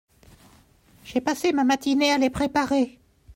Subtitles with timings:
[1.05, 2.97] J'ai passé ma matinée a les préparer…